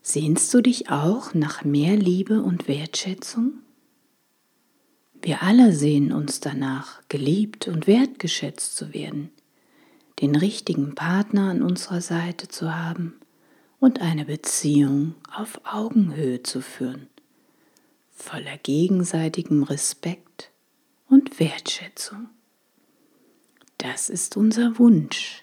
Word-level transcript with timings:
Sehnst 0.02 0.52
du 0.52 0.60
dich 0.60 0.90
auch 0.90 1.32
nach 1.32 1.64
mehr 1.64 1.96
Liebe 1.96 2.42
und 2.42 2.68
Wertschätzung? 2.68 3.54
Wir 5.20 5.42
alle 5.42 5.72
sehen 5.72 6.12
uns 6.12 6.38
danach, 6.38 7.00
geliebt 7.08 7.66
und 7.66 7.86
wertgeschätzt 7.86 8.76
zu 8.76 8.92
werden, 8.92 9.30
den 10.20 10.36
richtigen 10.36 10.94
Partner 10.94 11.50
an 11.50 11.62
unserer 11.62 12.02
Seite 12.02 12.46
zu 12.46 12.72
haben 12.72 13.18
und 13.80 14.00
eine 14.00 14.26
Beziehung 14.26 15.14
auf 15.34 15.60
Augenhöhe 15.64 16.42
zu 16.42 16.60
führen, 16.60 17.08
voller 18.12 18.58
gegenseitigem 18.58 19.62
Respekt 19.64 20.50
und 21.08 21.40
Wertschätzung. 21.40 22.28
Das 23.78 24.08
ist 24.08 24.36
unser 24.36 24.78
Wunsch 24.78 25.42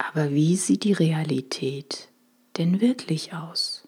aber 0.00 0.32
wie 0.32 0.56
sieht 0.56 0.82
die 0.84 0.94
Realität 0.94 2.08
denn 2.56 2.80
wirklich 2.80 3.34
aus? 3.34 3.86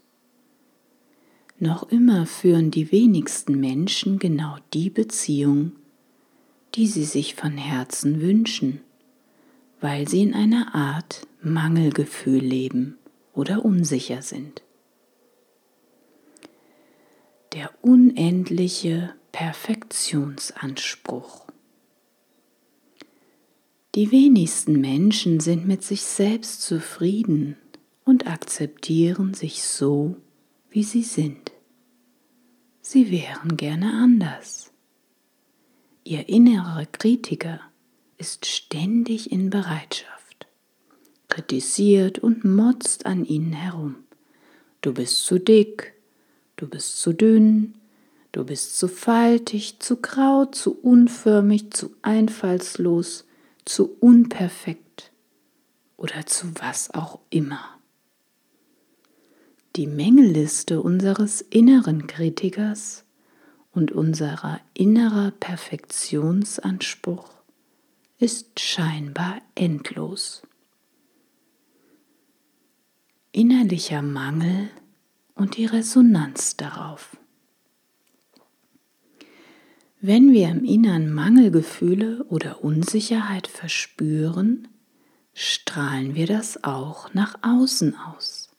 Noch 1.58 1.90
immer 1.90 2.26
führen 2.26 2.70
die 2.70 2.92
wenigsten 2.92 3.58
Menschen 3.58 4.18
genau 4.18 4.58
die 4.74 4.90
Beziehung, 4.90 5.72
die 6.74 6.86
sie 6.86 7.04
sich 7.04 7.34
von 7.34 7.56
Herzen 7.56 8.20
wünschen, 8.20 8.82
weil 9.80 10.06
sie 10.06 10.20
in 10.22 10.34
einer 10.34 10.74
Art 10.74 11.26
Mangelgefühl 11.40 12.40
leben 12.40 12.98
oder 13.32 13.64
unsicher 13.64 14.20
sind. 14.20 14.60
Der 17.54 17.70
unendliche 17.80 19.14
Perfektionsanspruch. 19.32 21.41
Die 23.94 24.10
wenigsten 24.10 24.80
Menschen 24.80 25.40
sind 25.40 25.68
mit 25.68 25.82
sich 25.82 26.00
selbst 26.00 26.62
zufrieden 26.62 27.56
und 28.04 28.26
akzeptieren 28.26 29.34
sich 29.34 29.62
so, 29.62 30.16
wie 30.70 30.82
sie 30.82 31.02
sind. 31.02 31.52
Sie 32.80 33.10
wären 33.10 33.58
gerne 33.58 33.92
anders. 33.92 34.72
Ihr 36.04 36.26
innerer 36.30 36.86
Kritiker 36.86 37.60
ist 38.16 38.46
ständig 38.46 39.30
in 39.30 39.50
Bereitschaft, 39.50 40.46
kritisiert 41.28 42.18
und 42.18 42.46
motzt 42.46 43.04
an 43.04 43.26
ihnen 43.26 43.52
herum. 43.52 43.96
Du 44.80 44.94
bist 44.94 45.22
zu 45.26 45.38
dick, 45.38 45.92
du 46.56 46.66
bist 46.66 46.98
zu 46.98 47.12
dünn, 47.12 47.74
du 48.32 48.44
bist 48.44 48.78
zu 48.78 48.88
faltig, 48.88 49.80
zu 49.80 49.96
grau, 49.96 50.46
zu 50.46 50.80
unförmig, 50.80 51.72
zu 51.72 51.94
einfallslos, 52.00 53.26
zu 53.64 53.96
unperfekt 54.00 55.12
oder 55.96 56.26
zu 56.26 56.54
was 56.56 56.92
auch 56.92 57.20
immer. 57.30 57.78
Die 59.76 59.86
Mängelliste 59.86 60.82
unseres 60.82 61.40
inneren 61.40 62.06
Kritikers 62.06 63.04
und 63.72 63.92
unserer 63.92 64.60
innerer 64.74 65.30
Perfektionsanspruch 65.30 67.30
ist 68.18 68.60
scheinbar 68.60 69.40
endlos. 69.54 70.42
Innerlicher 73.32 74.02
Mangel 74.02 74.68
und 75.34 75.56
die 75.56 75.64
Resonanz 75.64 76.56
darauf. 76.56 77.16
Wenn 80.04 80.32
wir 80.32 80.48
im 80.48 80.64
Innern 80.64 81.12
Mangelgefühle 81.12 82.24
oder 82.24 82.64
Unsicherheit 82.64 83.46
verspüren, 83.46 84.66
strahlen 85.32 86.16
wir 86.16 86.26
das 86.26 86.64
auch 86.64 87.14
nach 87.14 87.36
außen 87.42 87.94
aus. 87.94 88.50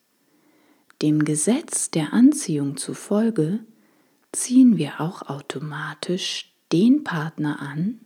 Dem 1.02 1.26
Gesetz 1.26 1.92
der 1.92 2.14
Anziehung 2.14 2.78
zufolge 2.78 3.60
ziehen 4.32 4.78
wir 4.78 5.02
auch 5.02 5.24
automatisch 5.24 6.56
den 6.72 7.04
Partner 7.04 7.60
an, 7.62 8.00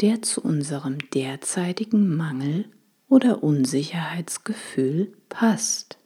der 0.00 0.22
zu 0.22 0.40
unserem 0.40 0.98
derzeitigen 1.10 2.14
Mangel 2.14 2.66
oder 3.08 3.42
Unsicherheitsgefühl 3.42 5.12
passt. 5.28 5.98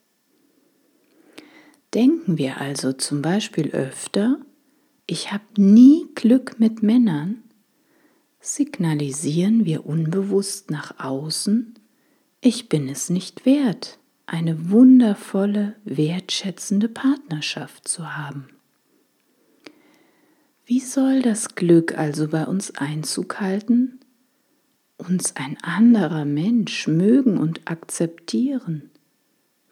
Denken 1.92 2.38
wir 2.38 2.62
also 2.62 2.94
zum 2.94 3.20
Beispiel 3.20 3.72
öfter 3.72 4.38
ich 5.10 5.32
habe 5.32 5.44
nie 5.56 6.06
Glück 6.14 6.60
mit 6.60 6.84
Männern, 6.84 7.42
signalisieren 8.38 9.64
wir 9.64 9.84
unbewusst 9.84 10.70
nach 10.70 11.00
außen, 11.00 11.74
ich 12.40 12.68
bin 12.68 12.88
es 12.88 13.10
nicht 13.10 13.44
wert, 13.44 13.98
eine 14.26 14.70
wundervolle, 14.70 15.74
wertschätzende 15.84 16.88
Partnerschaft 16.88 17.88
zu 17.88 18.16
haben. 18.16 18.50
Wie 20.64 20.78
soll 20.78 21.22
das 21.22 21.56
Glück 21.56 21.98
also 21.98 22.28
bei 22.28 22.46
uns 22.46 22.76
Einzug 22.76 23.40
halten? 23.40 23.98
Uns 24.96 25.34
ein 25.34 25.58
anderer 25.60 26.24
Mensch 26.24 26.86
mögen 26.86 27.36
und 27.36 27.68
akzeptieren, 27.68 28.90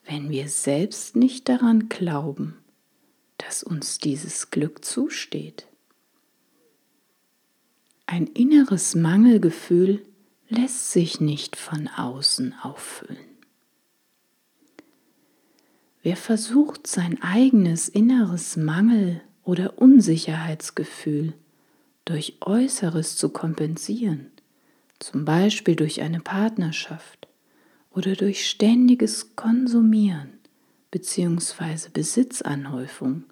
wenn 0.04 0.30
wir 0.30 0.48
selbst 0.48 1.14
nicht 1.14 1.48
daran 1.48 1.88
glauben 1.88 2.56
dass 3.48 3.62
uns 3.62 3.96
dieses 3.96 4.50
Glück 4.50 4.84
zusteht. 4.84 5.66
Ein 8.04 8.26
inneres 8.26 8.94
Mangelgefühl 8.94 10.04
lässt 10.50 10.92
sich 10.92 11.22
nicht 11.22 11.56
von 11.56 11.88
außen 11.88 12.54
auffüllen. 12.60 13.16
Wer 16.02 16.18
versucht, 16.18 16.86
sein 16.86 17.22
eigenes 17.22 17.88
inneres 17.88 18.58
Mangel- 18.58 19.22
oder 19.44 19.78
Unsicherheitsgefühl 19.78 21.32
durch 22.04 22.36
Äußeres 22.42 23.16
zu 23.16 23.30
kompensieren, 23.30 24.30
zum 24.98 25.24
Beispiel 25.24 25.74
durch 25.74 26.02
eine 26.02 26.20
Partnerschaft 26.20 27.28
oder 27.92 28.14
durch 28.14 28.46
ständiges 28.46 29.36
Konsumieren, 29.36 30.34
bzw. 30.90 31.88
Besitzanhäufung 31.94 33.24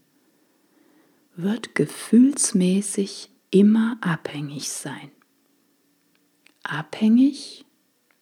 wird 1.37 1.75
gefühlsmäßig 1.75 3.31
immer 3.51 3.99
abhängig 4.01 4.71
sein. 4.71 5.11
Abhängig 6.63 7.67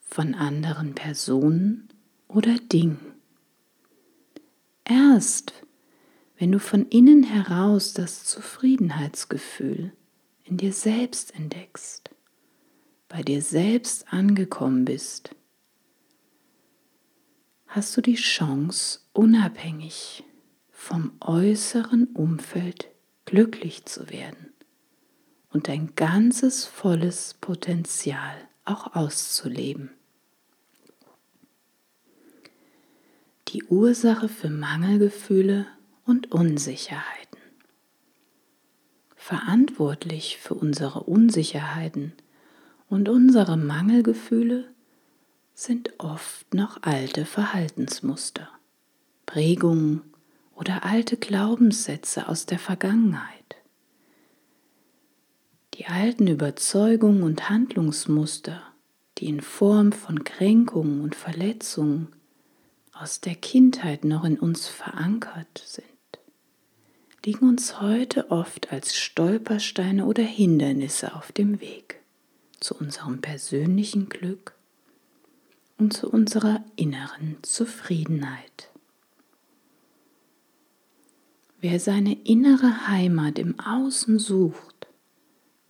von 0.00 0.34
anderen 0.34 0.94
Personen 0.94 1.88
oder 2.28 2.56
Dingen. 2.58 3.14
Erst 4.84 5.52
wenn 6.36 6.50
du 6.50 6.58
von 6.58 6.86
innen 6.86 7.22
heraus 7.22 7.94
das 7.94 8.24
Zufriedenheitsgefühl 8.24 9.92
in 10.42 10.56
dir 10.56 10.72
selbst 10.72 11.34
entdeckst, 11.34 12.10
bei 13.08 13.22
dir 13.22 13.40
selbst 13.40 14.12
angekommen 14.12 14.84
bist, 14.84 15.34
hast 17.66 17.96
du 17.96 18.00
die 18.00 18.16
Chance, 18.16 19.00
unabhängig 19.12 20.24
vom 20.70 21.12
äußeren 21.20 22.08
Umfeld 22.08 22.93
glücklich 23.24 23.84
zu 23.84 24.10
werden 24.10 24.52
und 25.52 25.68
dein 25.68 25.94
ganzes 25.94 26.64
volles 26.64 27.34
Potenzial 27.40 28.36
auch 28.64 28.94
auszuleben. 28.94 29.90
Die 33.48 33.62
Ursache 33.64 34.28
für 34.28 34.50
Mangelgefühle 34.50 35.66
und 36.04 36.32
Unsicherheiten. 36.32 37.38
Verantwortlich 39.14 40.38
für 40.38 40.54
unsere 40.54 41.04
Unsicherheiten 41.04 42.12
und 42.88 43.08
unsere 43.08 43.56
Mangelgefühle 43.56 44.68
sind 45.54 45.98
oft 45.98 46.52
noch 46.52 46.82
alte 46.82 47.24
Verhaltensmuster, 47.24 48.48
Prägungen 49.24 50.02
oder 50.54 50.84
alte 50.84 51.16
Glaubenssätze 51.16 52.28
aus 52.28 52.46
der 52.46 52.58
Vergangenheit. 52.58 53.56
Die 55.74 55.86
alten 55.86 56.28
Überzeugungen 56.28 57.22
und 57.22 57.50
Handlungsmuster 57.50 58.62
die 59.18 59.26
in 59.26 59.40
Form 59.40 59.92
von 59.92 60.24
Kränkungen 60.24 61.00
und 61.00 61.14
Verletzungen 61.14 62.08
aus 62.92 63.20
der 63.20 63.34
Kindheit 63.34 64.04
noch 64.04 64.24
in 64.24 64.38
uns 64.38 64.66
verankert 64.68 65.62
sind, 65.64 65.84
liegen 67.24 67.48
uns 67.48 67.80
heute 67.80 68.30
oft 68.30 68.72
als 68.72 68.96
Stolpersteine 68.96 70.06
oder 70.06 70.22
Hindernisse 70.22 71.14
auf 71.14 71.32
dem 71.32 71.60
Weg 71.60 72.00
zu 72.60 72.74
unserem 72.74 73.20
persönlichen 73.20 74.08
Glück 74.08 74.54
und 75.78 75.92
zu 75.92 76.08
unserer 76.10 76.64
inneren 76.76 77.38
Zufriedenheit. 77.42 78.70
Wer 81.66 81.80
seine 81.80 82.12
innere 82.24 82.88
Heimat 82.88 83.38
im 83.38 83.58
Außen 83.58 84.18
sucht, 84.18 84.86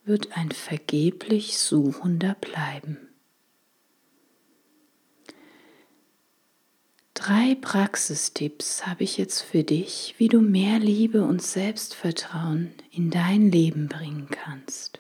wird 0.05 0.37
ein 0.37 0.50
vergeblich 0.50 1.56
Suchender 1.56 2.35
bleiben. 2.35 2.99
Drei 7.14 7.55
Praxistipps 7.55 8.88
habe 8.88 9.05
ich 9.05 9.19
jetzt 9.19 9.43
für 9.43 9.62
dich, 9.62 10.17
wie 10.19 10.26
du 10.26 10.41
mehr 10.41 10.81
Liebe 10.81 11.23
und 11.23 11.41
Selbstvertrauen 11.41 12.73
in 12.90 13.11
dein 13.11 13.52
Leben 13.52 13.87
bringen 13.87 14.26
kannst. 14.32 14.99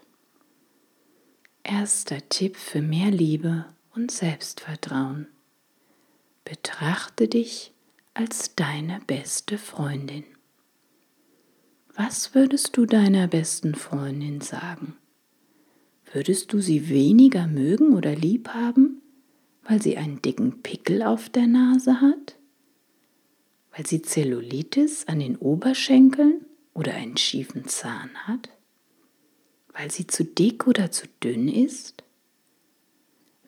Erster 1.64 2.28
Tipp 2.28 2.56
für 2.56 2.82
mehr 2.82 3.10
Liebe 3.10 3.64
und 3.96 4.12
Selbstvertrauen. 4.12 5.26
Betrachte 6.44 7.26
dich 7.26 7.72
als 8.14 8.54
deine 8.54 9.00
beste 9.08 9.58
Freundin. 9.58 10.24
Was 11.96 12.34
würdest 12.34 12.76
du 12.76 12.86
deiner 12.86 13.28
besten 13.28 13.76
Freundin 13.76 14.40
sagen? 14.40 14.96
Würdest 16.12 16.52
du 16.52 16.60
sie 16.60 16.88
weniger 16.88 17.46
mögen 17.46 17.94
oder 17.94 18.16
lieb 18.16 18.48
haben, 18.48 19.00
weil 19.62 19.80
sie 19.80 19.96
einen 19.96 20.20
dicken 20.20 20.60
Pickel 20.62 21.04
auf 21.04 21.28
der 21.28 21.46
Nase 21.46 22.00
hat? 22.00 22.36
Weil 23.76 23.86
sie 23.86 24.02
Zellulitis 24.02 25.06
an 25.06 25.20
den 25.20 25.36
Oberschenkeln 25.36 26.44
oder 26.72 26.94
einen 26.94 27.16
schiefen 27.16 27.68
Zahn 27.68 28.10
hat? 28.26 28.48
Weil 29.72 29.92
sie 29.92 30.08
zu 30.08 30.24
dick 30.24 30.66
oder 30.66 30.90
zu 30.90 31.06
dünn 31.22 31.46
ist? 31.46 32.02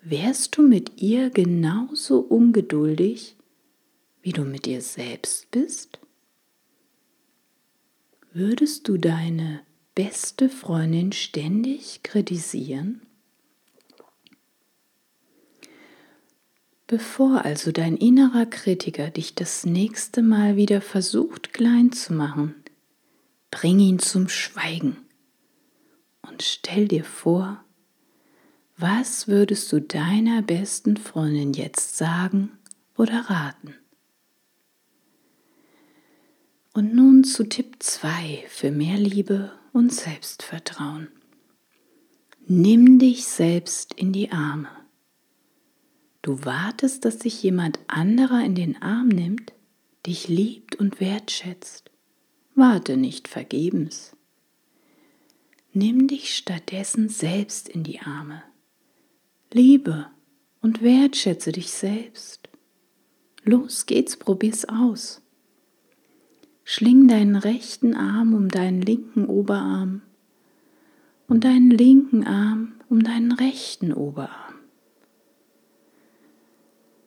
Wärst 0.03 0.57
du 0.57 0.63
mit 0.63 1.03
ihr 1.03 1.31
genauso 1.31 2.21
ungeduldig, 2.21 3.35
wie 4.23 4.33
du 4.33 4.45
mit 4.45 4.67
dir 4.67 4.83
selbst 4.83 5.51
bist? 5.51 5.99
Würdest 8.39 8.87
du 8.87 8.99
deine 8.99 9.63
beste 9.95 10.51
Freundin 10.51 11.13
ständig 11.13 12.03
kritisieren? 12.03 13.01
Bevor 16.87 17.47
also 17.47 17.73
dein 17.73 17.97
innerer 17.97 18.45
Kritiker 18.45 19.09
dich 19.09 19.37
das 19.37 19.65
nächste 19.65 20.21
Mal 20.21 20.57
wieder 20.57 20.83
versucht 20.83 21.55
klein 21.55 21.93
zu 21.93 22.13
machen, 22.13 22.55
bring 23.51 23.79
ihn 23.79 24.01
zum 24.01 24.29
Schweigen 24.29 24.99
und 26.21 26.43
stell 26.43 26.89
dir 26.89 27.05
vor, 27.05 27.65
was 28.77 29.29
würdest 29.29 29.73
du 29.73 29.81
deiner 29.81 30.43
besten 30.43 30.99
Freundin 30.99 31.55
jetzt 31.55 31.97
sagen 31.97 32.51
oder 32.99 33.31
raten? 33.31 33.77
Und 36.77 36.95
nun 36.95 37.25
zu 37.25 37.49
Tipp 37.49 37.77
2 37.79 38.45
für 38.49 38.71
mehr 38.71 38.99
Liebe 38.99 39.51
und 39.73 39.95
Selbstvertrauen. 39.95 41.09
Nimm 42.47 42.99
dich 42.99 43.25
selbst 43.25 43.95
in 43.95 44.13
die 44.13 44.31
Arme. 44.31 44.69
Du 46.21 46.45
wartest, 46.45 47.07
dass 47.07 47.17
dich 47.17 47.43
jemand 47.43 47.79
anderer 47.87 48.45
in 48.45 48.55
den 48.55 48.83
Arm 48.83 49.09
nimmt, 49.09 49.55
dich 50.05 50.29
liebt 50.29 50.77
und 50.77 51.01
wertschätzt. 51.01 51.91
Warte 52.55 52.99
nicht 52.99 53.27
vergebens. 53.27 54.15
Nimm 55.73 56.09
dich 56.09 56.37
stattdessen 56.37 57.09
selbst 57.09 57.71
in 57.71 57.85
die 57.85 58.01
Arme. 58.01 58.43
Liebe 59.51 60.09
und 60.61 60.83
wertschätze 60.83 61.53
dich 61.53 61.71
selbst. 61.71 62.51
Los 63.45 63.87
geht's, 63.87 64.19
probier's 64.19 64.67
aus. 64.67 65.23
Schling 66.69 67.07
deinen 67.07 67.37
rechten 67.37 67.95
Arm 67.95 68.35
um 68.35 68.49
deinen 68.49 68.83
linken 68.83 69.27
Oberarm 69.27 70.03
und 71.29 71.45
deinen 71.45 71.71
linken 71.71 72.27
Arm 72.27 72.75
um 72.89 73.05
deinen 73.05 73.31
rechten 73.31 73.93
Oberarm. 73.93 74.57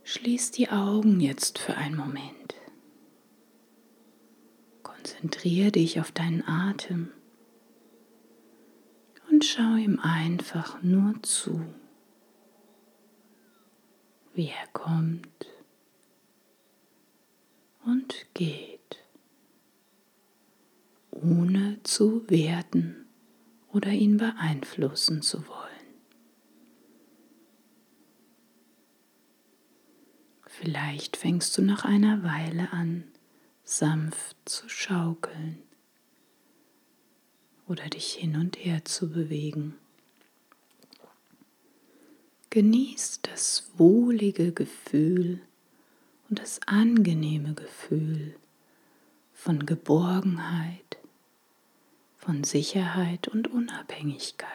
Schließ 0.06 0.52
die 0.52 0.70
Augen 0.70 1.20
jetzt 1.20 1.60
für 1.60 1.76
einen 1.76 1.98
Moment. 1.98 2.56
Konzentriere 4.82 5.74
dich 5.74 6.00
auf 6.00 6.14
deinen 6.14 6.48
Atem 6.48 7.12
und 9.30 9.44
schau 9.44 9.76
ihm 9.76 10.00
einfach 10.00 10.82
nur 10.84 11.22
zu, 11.22 11.62
wie 14.34 14.48
er 14.48 14.68
kommt 14.72 15.48
und 17.84 18.26
geht 18.34 18.80
ohne 21.22 21.69
zu 21.84 22.30
werten 22.30 23.06
oder 23.72 23.92
ihn 23.92 24.18
beeinflussen 24.18 25.22
zu 25.22 25.48
wollen. 25.48 25.70
Vielleicht 30.48 31.16
fängst 31.16 31.58
du 31.58 31.62
nach 31.62 31.86
einer 31.86 32.24
Weile 32.24 32.74
an, 32.74 33.06
sanft 33.64 34.36
zu 34.46 34.68
schaukeln 34.68 35.60
oder 37.68 37.88
dich 37.88 38.14
hin 38.14 38.36
und 38.36 38.58
her 38.58 38.84
zu 38.84 39.10
bewegen. 39.10 39.76
Genieß 42.50 43.22
das 43.22 43.70
wohlige 43.78 44.52
Gefühl 44.52 45.40
und 46.30 46.40
das 46.40 46.60
angenehme 46.66 47.54
Gefühl 47.54 48.36
von 49.34 49.66
Geborgenheit, 49.68 50.89
von 52.20 52.44
Sicherheit 52.44 53.30
und 53.30 53.48
Unabhängigkeit. 53.48 54.50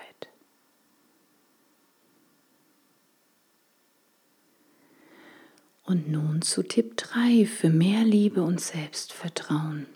Und 5.82 6.08
nun 6.08 6.42
zu 6.42 6.62
Tipp 6.62 6.96
3 6.96 7.46
für 7.46 7.70
mehr 7.70 8.04
Liebe 8.04 8.42
und 8.42 8.60
Selbstvertrauen. 8.60 9.86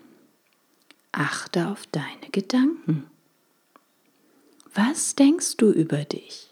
Achte 1.13 1.69
auf 1.69 1.87
deine 1.87 2.31
Gedanken. 2.33 3.11
Was 4.75 5.15
denkst 5.15 5.57
du 5.57 5.71
über 5.71 6.05
dich? 6.05 6.51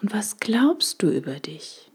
Und 0.00 0.12
was 0.12 0.38
glaubst 0.38 1.02
du 1.02 1.10
über 1.10 1.40
dich? 1.40 1.90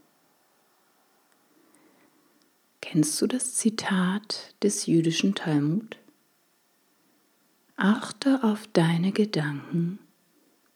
Kennst 2.82 3.22
du 3.22 3.28
das 3.28 3.54
Zitat 3.54 4.56
des 4.64 4.86
jüdischen 4.88 5.36
Talmud? 5.36 6.01
Achte 7.84 8.44
auf 8.44 8.68
deine 8.68 9.12
Gedanken, 9.12 9.98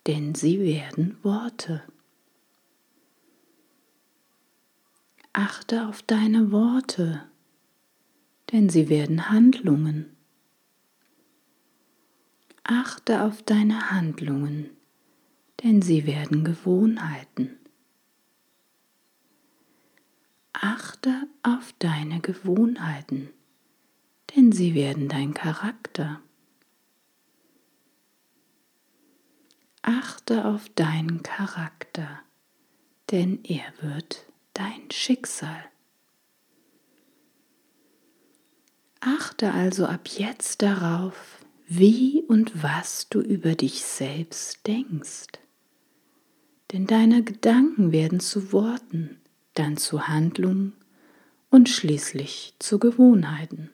denn 0.07 0.33
sie 0.33 0.59
werden 0.59 1.15
Worte. 1.21 1.83
Achte 5.31 5.87
auf 5.87 6.01
deine 6.01 6.51
Worte, 6.51 7.21
denn 8.51 8.69
sie 8.69 8.89
werden 8.89 9.29
Handlungen. 9.29 10.15
Achte 12.63 13.21
auf 13.21 13.43
deine 13.43 13.91
Handlungen, 13.91 14.71
denn 15.61 15.83
sie 15.83 16.07
werden 16.07 16.43
Gewohnheiten. 16.43 17.59
Achte 20.53 21.27
auf 21.43 21.71
deine 21.77 22.19
Gewohnheiten, 22.19 23.29
denn 24.35 24.51
sie 24.51 24.73
werden 24.73 25.07
dein 25.07 25.35
Charakter. 25.35 26.19
Achte 29.87 30.45
auf 30.45 30.67
deinen 30.69 31.21
Charakter, 31.21 32.21
denn 33.11 33.43
er 33.43 33.71
wird 33.81 34.25
dein 34.53 34.89
Schicksal. 34.89 35.63
Achte 38.99 39.51
also 39.51 39.85
ab 39.85 40.07
jetzt 40.07 40.63
darauf, 40.63 41.37
wie 41.67 42.23
und 42.27 42.63
was 42.63 43.09
du 43.09 43.21
über 43.21 43.53
dich 43.53 43.83
selbst 43.83 44.65
denkst. 44.65 45.27
Denn 46.71 46.87
deine 46.87 47.23
Gedanken 47.23 47.91
werden 47.91 48.19
zu 48.19 48.51
Worten, 48.51 49.19
dann 49.53 49.77
zu 49.77 50.07
Handlungen 50.07 50.73
und 51.51 51.69
schließlich 51.69 52.55
zu 52.57 52.79
Gewohnheiten. 52.79 53.69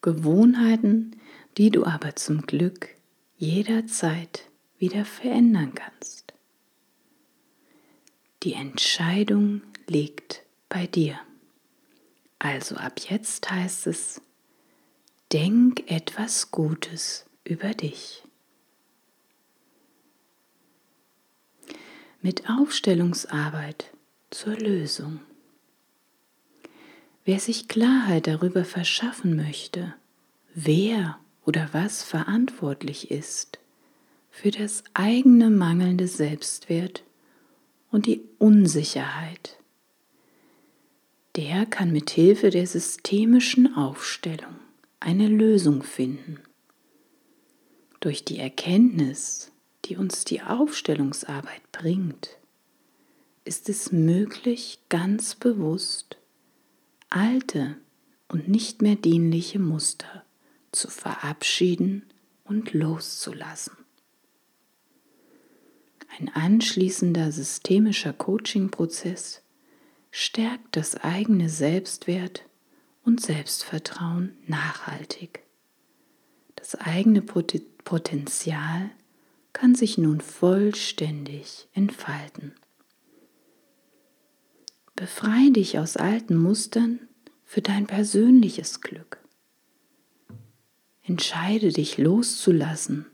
Gewohnheiten, 0.00 1.14
die 1.58 1.68
du 1.68 1.84
aber 1.84 2.16
zum 2.16 2.46
Glück 2.46 2.97
jederzeit 3.38 4.50
wieder 4.78 5.04
verändern 5.04 5.72
kannst. 5.74 6.34
Die 8.42 8.52
Entscheidung 8.52 9.62
liegt 9.86 10.42
bei 10.68 10.86
dir. 10.86 11.18
Also 12.38 12.76
ab 12.76 13.00
jetzt 13.08 13.50
heißt 13.50 13.86
es, 13.86 14.20
denk 15.32 15.90
etwas 15.90 16.50
Gutes 16.50 17.26
über 17.44 17.74
dich. 17.74 18.22
Mit 22.20 22.48
Aufstellungsarbeit 22.50 23.92
zur 24.30 24.56
Lösung. 24.56 25.20
Wer 27.24 27.40
sich 27.40 27.68
Klarheit 27.68 28.26
darüber 28.26 28.64
verschaffen 28.64 29.36
möchte, 29.36 29.94
wer 30.54 31.18
oder 31.48 31.70
was 31.72 32.02
verantwortlich 32.02 33.10
ist 33.10 33.58
für 34.30 34.50
das 34.50 34.84
eigene 34.92 35.48
mangelnde 35.48 36.06
Selbstwert 36.06 37.04
und 37.90 38.04
die 38.04 38.20
Unsicherheit, 38.36 39.56
der 41.36 41.64
kann 41.64 41.90
mit 41.90 42.10
Hilfe 42.10 42.50
der 42.50 42.66
systemischen 42.66 43.74
Aufstellung 43.78 44.56
eine 45.00 45.26
Lösung 45.26 45.82
finden. 45.82 46.38
Durch 48.00 48.26
die 48.26 48.38
Erkenntnis, 48.38 49.50
die 49.86 49.96
uns 49.96 50.26
die 50.26 50.42
Aufstellungsarbeit 50.42 51.62
bringt, 51.72 52.36
ist 53.46 53.70
es 53.70 53.90
möglich, 53.90 54.80
ganz 54.90 55.34
bewusst 55.34 56.18
alte 57.08 57.78
und 58.28 58.50
nicht 58.50 58.82
mehr 58.82 58.96
dienliche 58.96 59.58
Muster 59.58 60.26
zu 60.72 60.88
verabschieden 60.88 62.04
und 62.44 62.72
loszulassen. 62.72 63.76
Ein 66.18 66.30
anschließender 66.34 67.30
systemischer 67.30 68.12
Coaching-Prozess 68.12 69.42
stärkt 70.10 70.76
das 70.76 70.96
eigene 70.96 71.48
Selbstwert 71.48 72.44
und 73.04 73.20
Selbstvertrauen 73.20 74.36
nachhaltig. 74.46 75.44
Das 76.56 76.74
eigene 76.74 77.22
Potenzial 77.22 78.90
kann 79.52 79.74
sich 79.74 79.96
nun 79.96 80.20
vollständig 80.20 81.68
entfalten. 81.72 82.54
Befreie 84.96 85.52
dich 85.52 85.78
aus 85.78 85.96
alten 85.96 86.36
Mustern 86.36 86.98
für 87.44 87.62
dein 87.62 87.86
persönliches 87.86 88.80
Glück. 88.80 89.18
Entscheide 91.08 91.72
dich 91.72 91.96
loszulassen, 91.96 93.06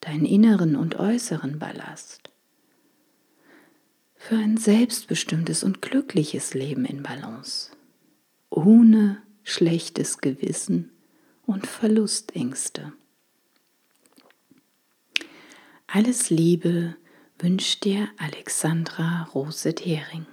deinen 0.00 0.26
inneren 0.26 0.76
und 0.76 0.96
äußeren 0.96 1.58
Ballast, 1.58 2.28
für 4.14 4.36
ein 4.36 4.58
selbstbestimmtes 4.58 5.64
und 5.64 5.80
glückliches 5.80 6.52
Leben 6.52 6.84
in 6.84 7.02
Balance, 7.02 7.70
ohne 8.50 9.22
schlechtes 9.42 10.18
Gewissen 10.18 10.90
und 11.46 11.66
Verlustängste. 11.66 12.92
Alles 15.86 16.28
Liebe 16.28 16.94
wünscht 17.38 17.84
dir 17.84 18.10
Alexandra 18.18 19.22
Roset-Hering 19.34 20.26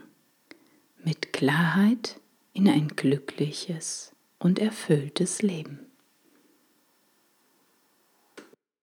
mit 1.05 1.31
Klarheit 1.31 2.19
in 2.51 2.67
ein 2.67 2.89
glückliches 2.89 4.11
und 4.39 4.59
erfülltes 4.59 5.41
Leben. 5.41 5.79